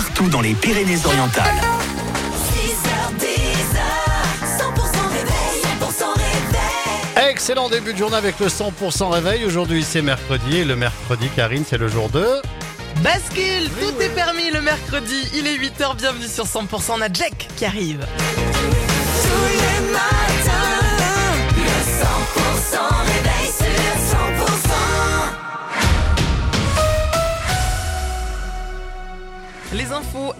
[0.00, 1.60] partout dans les Pyrénées-Orientales.
[2.54, 3.80] 6h, 10h,
[4.58, 7.30] 100% réveil, 100% réveil.
[7.30, 9.44] Excellent début de journée avec le 100% réveil.
[9.44, 10.56] Aujourd'hui, c'est mercredi.
[10.56, 12.26] Et le mercredi, Karine, c'est le jour de.
[13.02, 15.28] Bascule, tout est permis le mercredi.
[15.34, 16.92] Il est 8h, bienvenue sur 100%.
[16.96, 18.06] On a Jack qui arrive.
[19.22, 20.80] Tous les matins,
[21.56, 22.89] le 100%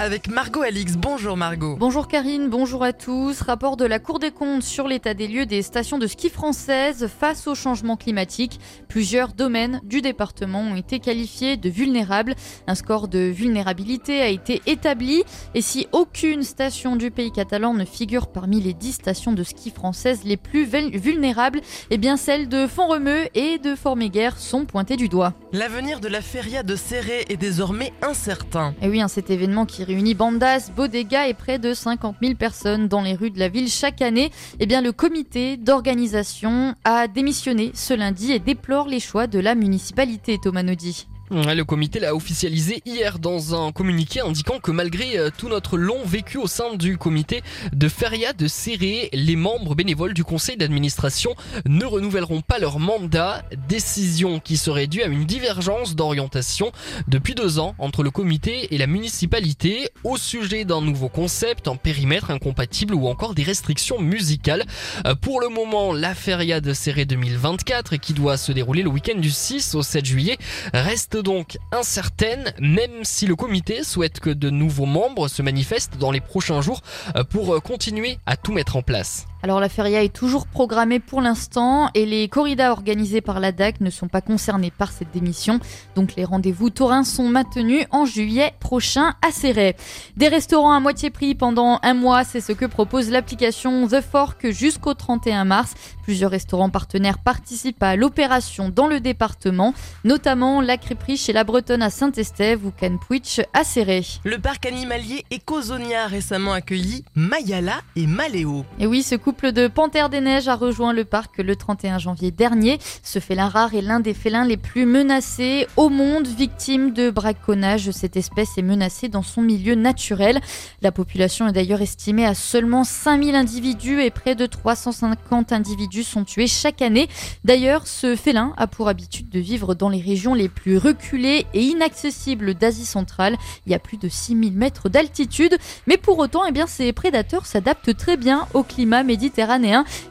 [0.01, 0.97] Avec Margot Alix.
[0.97, 1.77] Bonjour Margot.
[1.79, 3.41] Bonjour Karine, bonjour à tous.
[3.43, 7.07] Rapport de la Cour des comptes sur l'état des lieux des stations de ski françaises
[7.21, 8.59] face au changement climatique.
[8.89, 12.35] Plusieurs domaines du département ont été qualifiés de vulnérables.
[12.67, 15.23] Un score de vulnérabilité a été établi.
[15.55, 19.71] Et si aucune station du pays catalan ne figure parmi les 10 stations de ski
[19.71, 21.61] françaises les plus vul- vulnérables,
[21.91, 25.33] eh bien celles de Font-Romeu et de Forméguer sont pointées du doigt.
[25.53, 28.75] L'avenir de la feria de Serré est désormais incertain.
[28.83, 32.89] Et oui, hein, cet événement qui réunit bandas, bodegas et près de 50 000 personnes
[32.89, 37.73] dans les rues de la ville chaque année, eh bien le comité d'organisation a démissionné
[37.75, 41.10] ce lundi et déplore les choix de la municipalité, Thomas Naudy.
[41.33, 46.05] Le comité l'a officialisé hier dans un communiqué indiquant que malgré euh, tout notre long
[46.05, 47.43] vécu au sein du comité
[47.73, 51.37] de Feria de Serré, les membres bénévoles du conseil d'administration
[51.67, 56.73] ne renouvelleront pas leur mandat, décision qui serait due à une divergence d'orientation
[57.07, 61.77] depuis deux ans entre le comité et la municipalité au sujet d'un nouveau concept, un
[61.77, 64.65] périmètre incompatible ou encore des restrictions musicales.
[65.07, 69.19] Euh, Pour le moment, la Feria de Serré 2024 qui doit se dérouler le week-end
[69.19, 70.37] du 6 au 7 juillet
[70.75, 76.11] reste donc incertaine, même si le comité souhaite que de nouveaux membres se manifestent dans
[76.11, 76.83] les prochains jours
[77.17, 79.27] euh, pour euh, continuer à tout mettre en place.
[79.43, 83.81] Alors la feria est toujours programmée pour l'instant et les corridas organisées par la DAC
[83.81, 85.61] ne sont pas concernés par cette démission.
[85.95, 89.77] Donc les rendez-vous taurins sont maintenus en juillet prochain à Serret.
[90.19, 94.51] Des restaurants à moitié prix pendant un mois, c'est ce que propose l'application The Fork
[94.51, 95.73] jusqu'au 31 mars.
[96.03, 99.73] Plusieurs restaurants partenaires participent à l'opération dans le département,
[100.05, 104.03] notamment la crêperie chez la Bretonne à Saint-Estève ou Canpuich à Serret.
[104.25, 108.65] Le parc animalier Ecozonia a récemment accueilli Mayala et Maléo.
[108.79, 112.33] Et oui, ce couple de panthères des neiges a rejoint le parc le 31 janvier
[112.33, 112.81] dernier.
[113.05, 117.93] Ce félin rare est l'un des félins les plus menacés au monde, victime de braconnage.
[117.93, 120.41] Cette espèce est menacée dans son milieu naturel.
[120.83, 126.25] La population est d'ailleurs estimée à seulement 5000 individus et près de 350 individus sont
[126.25, 127.09] tués chaque année.
[127.45, 131.63] D'ailleurs, ce félin a pour habitude de vivre dans les régions les plus reculées et
[131.63, 133.37] inaccessibles d'Asie centrale.
[133.67, 135.57] Il y a plus de 6000 mètres d'altitude.
[135.87, 139.20] Mais pour autant, eh bien, ces prédateurs s'adaptent très bien au climat méditerranéen.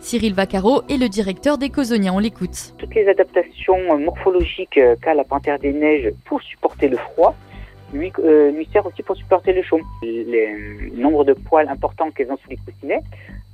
[0.01, 2.13] Cyril Vaccaro est le directeur d'Ecosonia.
[2.13, 2.75] On l'écoute.
[2.77, 7.35] toutes les adaptations euh, morphologiques euh, qu'a la panthère des neiges pour supporter le froid
[7.93, 9.79] lui, euh, lui sert aussi pour supporter le chaud.
[10.03, 13.01] Les euh, nombre de poils importants qu'elles ont sous les coussinets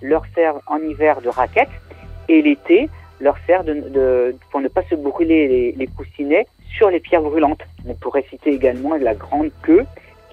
[0.02, 1.70] leur sert en hiver de raquette
[2.28, 2.90] et l'été
[3.22, 3.64] leur sert
[4.52, 7.62] pour ne pas se brûler les, les coussinets sur les pierres brûlantes.
[7.88, 9.86] On pourrait citer également la grande queue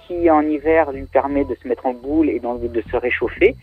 [0.06, 3.54] qui en hiver lui permet de se mettre en boule et de se réchauffer.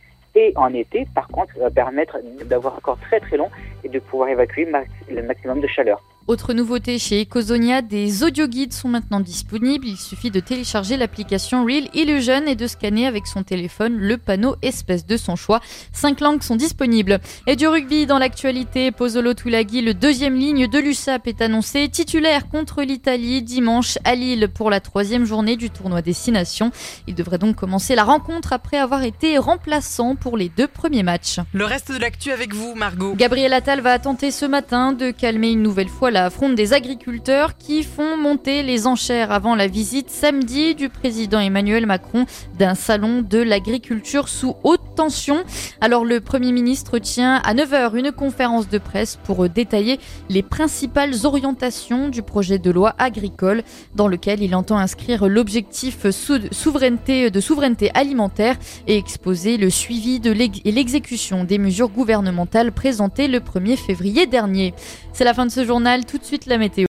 [0.42, 3.50] Et en été, par contre, va permettre d'avoir un corps très très long
[3.84, 4.66] et de pouvoir évacuer
[5.10, 6.02] le maximum de chaleur.
[6.30, 9.88] Autre nouveauté chez Ecosonia, des audioguides sont maintenant disponibles.
[9.88, 14.56] Il suffit de télécharger l'application Real Illusion et de scanner avec son téléphone le panneau
[14.62, 15.60] espèce de son choix.
[15.92, 17.20] Cinq langues sont disponibles.
[17.48, 22.48] Et du rugby dans l'actualité, Pozzolo Tulagi, le deuxième ligne de l'USAP, est annoncé titulaire
[22.48, 26.70] contre l'Italie dimanche à Lille pour la troisième journée du tournoi Destination.
[27.08, 31.40] Il devrait donc commencer la rencontre après avoir été remplaçant pour les deux premiers matchs.
[31.54, 33.16] Le reste de l'actu avec vous, Margot.
[33.16, 37.56] Gabriel Attal va tenter ce matin de calmer une nouvelle fois la fronde des agriculteurs
[37.58, 42.26] qui font monter les enchères avant la visite samedi du président Emmanuel Macron
[42.58, 45.44] d'un salon de l'agriculture sous haute tension.
[45.82, 51.14] Alors le Premier ministre tient à 9h une conférence de presse pour détailler les principales
[51.26, 53.62] orientations du projet de loi agricole
[53.96, 58.56] dans lequel il entend inscrire l'objectif de souveraineté alimentaire
[58.88, 64.74] et exposer le suivi de et l'exécution des mesures gouvernementales présentées le 1er février dernier.
[65.12, 66.78] C'est la fin de ce journal, tout de suite la météo.